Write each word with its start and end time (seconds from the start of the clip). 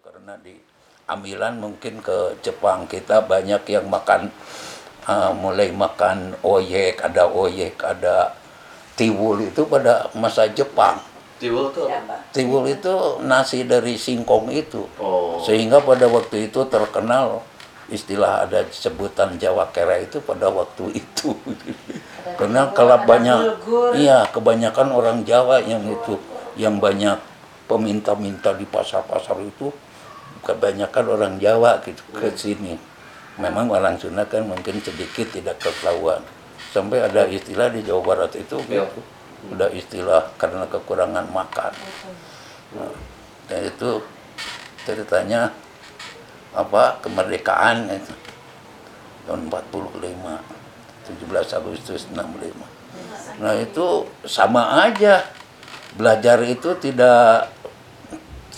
karena 0.00 0.32
di 0.40 0.56
Amilan 1.12 1.60
mungkin 1.60 2.00
ke 2.00 2.40
Jepang 2.40 2.88
kita 2.88 3.20
banyak 3.20 3.60
yang 3.68 3.84
makan 3.84 4.32
uh, 5.04 5.28
mulai 5.36 5.68
makan 5.76 6.32
oyek, 6.40 7.04
ada 7.04 7.28
oyek, 7.28 7.76
ada 7.84 8.32
tiwul 8.96 9.44
itu 9.44 9.68
pada 9.68 10.08
masa 10.16 10.48
Jepang. 10.48 10.96
Tiwul 11.36 11.68
tuh 11.76 11.84
apa? 11.92 12.16
Tiwul 12.32 12.64
itu 12.72 13.20
nasi 13.28 13.68
dari 13.68 14.00
singkong 14.00 14.48
itu. 14.48 14.88
Oh. 14.96 15.36
Sehingga 15.44 15.84
pada 15.84 16.08
waktu 16.08 16.48
itu 16.48 16.64
terkenal 16.72 17.44
istilah 17.92 18.48
ada 18.48 18.64
sebutan 18.72 19.36
Jawa 19.36 19.68
Kera 19.68 20.00
itu 20.00 20.24
pada 20.24 20.48
waktu 20.48 20.96
itu. 20.96 21.36
Karena 22.40 22.72
kalau 22.72 23.04
banyak 23.04 23.68
iya 24.00 24.24
kebanyakan 24.32 24.96
orang 24.96 25.28
Jawa 25.28 25.60
yang 25.60 25.84
itu 25.84 26.16
yang 26.56 26.80
banyak 26.80 27.20
peminta-minta 27.68 28.56
di 28.56 28.64
pasar-pasar 28.64 29.36
itu 29.44 29.68
kebanyakan 30.44 31.04
orang 31.06 31.34
Jawa 31.36 31.82
gitu 31.84 32.02
ke 32.14 32.30
sini. 32.34 32.78
Memang 33.40 33.70
orang 33.72 33.96
Sunda 33.96 34.26
kan 34.28 34.44
mungkin 34.44 34.80
sedikit 34.82 35.30
tidak 35.32 35.60
ketahuan. 35.62 36.20
Sampai 36.70 37.02
ada 37.02 37.26
istilah 37.26 37.72
di 37.72 37.82
Jawa 37.82 38.02
Barat 38.14 38.32
itu 38.36 38.58
Iya. 38.68 38.86
gitu. 38.86 39.00
Ada 39.56 39.72
istilah 39.72 40.22
karena 40.36 40.68
kekurangan 40.68 41.26
makan. 41.32 41.72
Nah, 42.76 42.92
dan 43.48 43.66
itu 43.66 44.04
ceritanya 44.84 45.50
apa 46.50 46.98
kemerdekaan 47.02 47.86
itu 47.90 48.14
tahun 49.26 49.46
45 49.46 50.02
17 51.06 51.58
Agustus 51.58 52.10
65 52.10 53.38
nah 53.38 53.54
itu 53.54 54.06
sama 54.26 54.82
aja 54.82 55.22
belajar 55.94 56.42
itu 56.42 56.74
tidak 56.82 57.50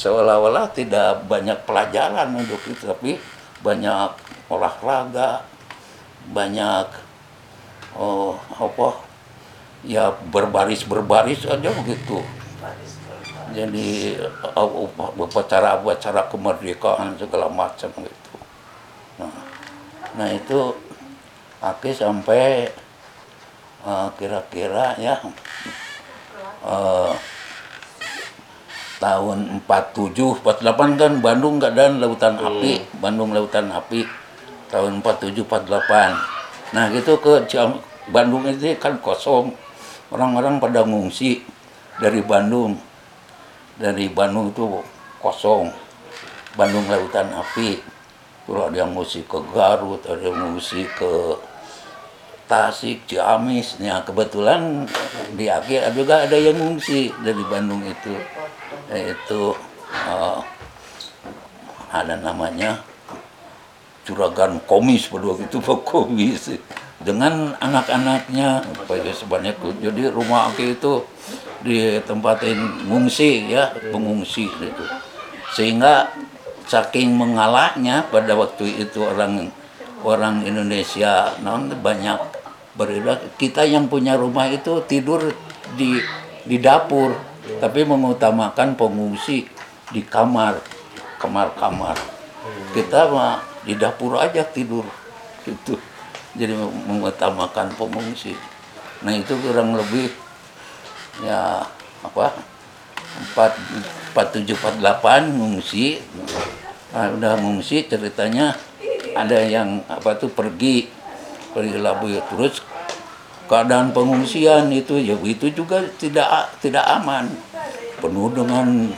seolah-olah 0.00 0.72
tidak 0.72 1.28
banyak 1.28 1.60
pelajaran 1.68 2.32
untuk 2.32 2.60
itu 2.64 2.88
tapi 2.88 3.20
banyak 3.60 4.16
olahraga 4.48 5.44
banyak 6.32 6.88
oh 8.00 8.40
apa 8.56 9.04
ya 9.84 10.08
berbaris 10.32 10.88
berbaris 10.88 11.44
aja 11.44 11.68
begitu 11.68 12.24
jadi 13.50 14.14
uh, 14.54 14.70
upacara-upacara 15.18 16.30
kemerdekaan 16.30 17.18
segala 17.18 17.50
macam 17.50 17.90
gitu. 17.90 18.34
Nah, 19.18 19.34
nah 20.14 20.28
itu 20.30 20.74
Aki 21.60 21.92
sampai 21.92 22.72
uh, 23.84 24.08
kira-kira 24.16 24.96
ya 24.96 25.20
uh, 26.64 27.12
tahun 29.00 29.64
47 29.64 30.44
48 30.44 31.00
kan 31.00 31.12
Bandung 31.24 31.56
keadaan 31.56 31.98
lautan 31.98 32.36
api 32.36 32.84
Bandung 33.00 33.32
lautan 33.32 33.72
api 33.72 34.04
tahun 34.68 35.00
47 35.02 35.48
48 35.48 36.76
nah 36.76 36.86
gitu 36.92 37.16
ke 37.18 37.48
Jam- 37.50 37.80
Bandung 38.10 38.42
itu 38.50 38.74
kan 38.82 38.98
kosong. 38.98 39.54
Orang-orang 40.10 40.58
pada 40.58 40.82
ngungsi 40.82 41.46
dari 42.02 42.18
Bandung. 42.26 42.74
Dari 43.78 44.10
Bandung 44.10 44.50
itu 44.50 44.82
kosong. 45.22 45.70
Bandung 46.58 46.90
lautan 46.90 47.30
api. 47.30 47.78
Terus 48.44 48.62
ada 48.66 48.76
yang 48.82 48.90
ngungsi 48.98 49.22
ke 49.30 49.38
Garut 49.54 50.02
ada 50.10 50.18
yang 50.18 50.34
ngungsi 50.42 50.90
ke 50.98 51.38
Tasik 52.50 53.06
Ciamis. 53.06 53.78
Ya 53.78 54.02
kebetulan 54.02 54.90
di 55.38 55.46
akhir 55.46 55.94
juga 55.94 56.26
ada 56.26 56.34
yang 56.34 56.58
ngungsi 56.58 57.14
dari 57.22 57.46
Bandung 57.46 57.86
itu 57.86 58.10
yaitu 58.90 59.54
eh, 59.94 60.40
ada 61.90 62.14
namanya 62.18 62.82
juragan 64.06 64.58
komis 64.66 65.06
waktu 65.10 65.46
itu 65.46 65.58
Pak 65.62 65.80
komis. 65.90 66.58
Dengan 67.00 67.56
anak-anaknya 67.56 68.60
ya 68.60 69.14
sebanyak 69.16 69.56
jadi 69.80 70.12
rumah 70.12 70.52
Aki 70.52 70.76
itu 70.76 71.00
ditempatin 71.64 72.84
ngungsi 72.92 73.48
ya 73.48 73.72
pengungsi 73.88 74.44
gitu. 74.44 74.84
Sehingga 75.56 76.12
saking 76.68 77.16
mengalahnya 77.16 78.04
pada 78.12 78.36
waktu 78.36 78.84
itu 78.84 79.00
orang 79.00 79.48
orang 80.04 80.44
Indonesia 80.44 81.32
non 81.40 81.72
banyak 81.72 82.20
berbeda 82.76 83.32
kita 83.40 83.64
yang 83.64 83.88
punya 83.88 84.20
rumah 84.20 84.52
itu 84.52 84.84
tidur 84.84 85.32
di 85.80 86.04
di 86.44 86.56
dapur 86.60 87.29
tapi 87.58 87.82
mengutamakan 87.82 88.78
pengungsi 88.78 89.50
di 89.90 90.06
kamar 90.06 90.62
kamar-kamar. 91.18 91.98
Kita 92.72 93.10
mah 93.10 93.42
di 93.66 93.76
dapur 93.76 94.16
aja 94.16 94.46
tidur 94.46 94.86
gitu. 95.44 95.76
Jadi 96.38 96.54
mengutamakan 96.86 97.74
pengungsi. 97.74 98.38
Nah 99.02 99.12
itu 99.12 99.34
kurang 99.42 99.74
lebih 99.74 100.12
ya 101.20 101.66
apa 102.00 102.32
empat 103.20 103.52
empat 104.14 104.26
tujuh 104.38 104.56
empat 104.56 104.74
delapan 104.78 105.20
ngungsi. 105.34 106.00
Nah, 106.90 107.06
udah 107.14 107.38
ngungsi 107.38 107.86
ceritanya 107.86 108.58
ada 109.14 109.38
yang 109.46 109.82
apa 109.86 110.18
tuh 110.18 110.30
pergi 110.30 110.90
pergi 111.50 111.78
labu 111.78 112.10
terus 112.30 112.62
keadaan 113.50 113.90
pengungsian 113.90 114.70
itu 114.70 114.94
ya 115.02 115.18
itu 115.26 115.50
juga 115.50 115.82
tidak 115.98 116.54
tidak 116.62 116.86
aman 116.86 117.26
penuh 117.98 118.30
dengan 118.30 118.94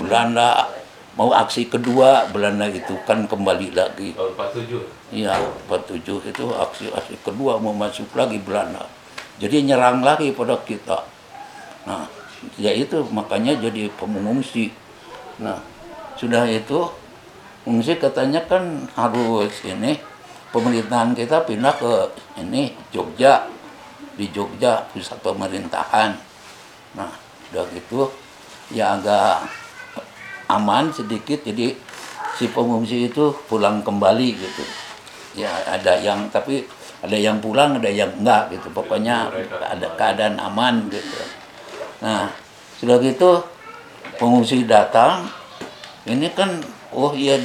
Belanda 0.00 0.64
mau 1.12 1.28
aksi 1.36 1.68
kedua 1.68 2.24
Belanda 2.32 2.72
itu 2.72 2.96
kan 3.04 3.28
kembali 3.28 3.76
lagi 3.76 4.16
Tahun 4.16 4.32
47. 4.32 5.12
Iya, 5.12 5.36
47 5.68 6.24
itu 6.24 6.44
aksi-aksi 6.48 7.20
kedua 7.20 7.60
mau 7.60 7.76
masuk 7.76 8.08
lagi 8.16 8.40
Belanda. 8.40 8.88
Jadi 9.36 9.60
nyerang 9.68 10.00
lagi 10.00 10.32
pada 10.32 10.56
kita. 10.64 11.04
Nah, 11.84 12.08
ya 12.56 12.72
itu 12.72 13.04
makanya 13.12 13.60
jadi 13.60 13.92
pengungsi. 14.00 14.72
Nah, 15.36 15.60
sudah 16.16 16.48
itu 16.48 16.88
fungsi 17.68 18.00
katanya 18.00 18.40
kan 18.48 18.88
harus 18.96 19.52
ini 19.68 20.00
pemerintahan 20.48 21.12
kita 21.12 21.44
pindah 21.44 21.76
ke 21.76 21.92
ini 22.40 22.72
Jogja 22.88 23.52
di 24.16 24.28
Jogja 24.30 24.84
pusat 24.92 25.18
pemerintahan. 25.24 26.16
Nah, 26.96 27.12
udah 27.52 27.64
gitu 27.72 28.08
ya 28.72 28.96
agak 28.96 29.44
aman 30.48 30.88
sedikit 30.88 31.44
jadi 31.44 31.76
si 32.36 32.48
pengungsi 32.48 33.12
itu 33.12 33.36
pulang 33.48 33.84
kembali 33.84 34.28
gitu. 34.36 34.64
Ya 35.36 35.48
ada 35.68 35.96
yang 36.00 36.28
tapi 36.28 36.64
ada 37.04 37.16
yang 37.16 37.40
pulang 37.40 37.80
ada 37.80 37.88
yang 37.88 38.12
enggak 38.20 38.52
gitu. 38.52 38.68
Pokoknya 38.72 39.32
ada 39.48 39.86
keadaan 39.96 40.36
aman 40.40 40.88
gitu. 40.88 41.20
Nah 42.04 42.32
sudah 42.80 43.00
gitu 43.00 43.44
pengungsi 44.16 44.64
datang. 44.64 45.28
Ini 46.02 46.34
kan 46.34 46.58
oh 46.92 47.14
iya 47.14 47.38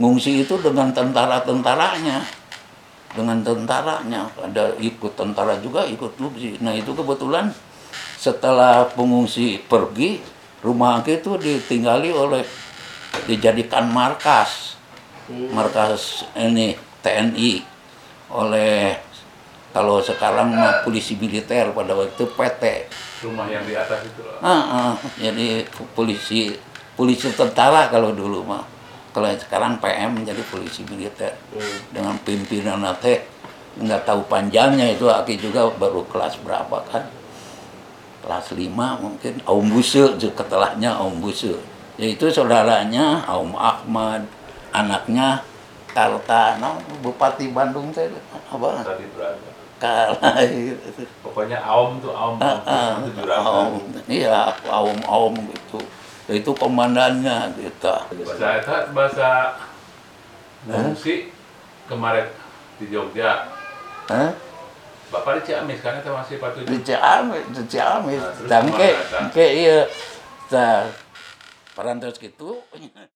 ngungsi 0.00 0.46
itu 0.46 0.56
dengan 0.62 0.94
tentara-tentaranya 0.94 2.39
dengan 3.14 3.42
tentaranya. 3.42 4.30
Ada 4.38 4.78
ikut 4.78 5.18
tentara 5.18 5.58
juga 5.58 5.86
ikut 5.86 6.18
ngungsi 6.18 6.62
nah 6.62 6.74
itu 6.74 6.92
kebetulan 6.94 7.50
setelah 8.20 8.84
pengungsi 8.92 9.58
pergi 9.64 10.20
rumah 10.60 11.00
Aki 11.00 11.24
itu 11.24 11.40
ditinggali 11.40 12.12
oleh 12.12 12.44
dijadikan 13.24 13.88
markas. 13.90 14.76
Markas 15.30 16.26
ini 16.34 16.74
TNI 17.00 17.62
oleh 18.34 18.98
kalau 19.70 20.02
sekarang 20.02 20.50
mah 20.50 20.82
polisi 20.82 21.14
militer 21.14 21.70
pada 21.70 21.94
waktu 21.94 22.26
PT 22.26 22.62
Rumah 23.22 23.46
yang 23.46 23.62
di 23.62 23.76
atas 23.78 24.02
itu 24.02 24.24
loh. 24.24 24.42
Ah, 24.42 24.90
ah, 24.90 24.92
jadi 25.20 25.62
polisi 25.94 26.50
polisi 26.98 27.30
tentara 27.36 27.86
kalau 27.92 28.10
dulu 28.16 28.42
mah 28.42 28.64
kalau 29.10 29.30
sekarang 29.34 29.78
PM 29.82 30.22
jadi 30.22 30.42
polisi 30.46 30.86
militer 30.86 31.34
dengan 31.90 32.14
pimpinan 32.22 32.82
teh 33.02 33.18
nggak 33.80 34.02
tahu 34.06 34.26
panjangnya 34.26 34.94
itu 34.94 35.06
Aki 35.06 35.38
juga 35.38 35.70
baru 35.78 36.02
kelas 36.10 36.42
berapa 36.42 36.78
kan 36.90 37.06
kelas 38.20 38.52
5 38.52 38.66
mungkin 39.00 39.34
Aum 39.46 39.66
Buse 39.70 40.14
ketelahnya 40.18 40.94
Aum 40.94 41.22
Buse 41.22 41.56
yaitu 41.96 42.28
saudaranya 42.30 43.22
Aum 43.26 43.54
Ahmad 43.54 44.26
anaknya 44.70 45.42
Karta 45.90 46.58
nah, 46.62 46.78
Bupati 47.02 47.50
Bandung 47.50 47.90
teh 47.90 48.06
apa 48.50 48.86
Tadi 48.86 49.06
berada. 49.10 49.50
kalah 49.80 50.38
gitu. 50.44 51.08
Pokoknya 51.24 51.58
Aom 51.64 51.98
tuh 52.04 52.12
Aom. 52.12 52.36
Ah, 52.38 52.60
ah, 52.68 53.00
itu 53.00 53.16
juragan. 53.16 53.48
Aum. 53.48 53.82
Iya, 54.06 54.52
aum-aum 54.68 55.34
gitu. 55.50 55.80
Itu 56.30 56.54
komandannya 56.54 57.58
gitu. 57.58 57.96
Bahasa 58.22 58.62
eta 58.62 58.76
bahasa 58.94 59.30
ngungsi 60.70 61.34
kemarin 61.90 62.30
di 62.78 62.86
Jogja. 62.86 63.50
Hah? 64.06 64.30
Bapak 65.10 65.42
di 65.42 65.50
Ciamis 65.50 65.82
kan 65.82 65.98
itu 65.98 66.06
masih 66.06 66.38
Di 66.38 66.78
47. 66.78 66.86
Ciamis, 66.86 67.44
di 67.50 67.62
Ciamis. 67.66 68.22
Nah, 68.22 68.46
Dan 68.46 68.64
ke, 68.70 68.88
ke 69.34 69.46
iya. 69.58 69.78
Nah, 70.54 70.86
parantos 71.74 72.14
gitu. 72.22 72.62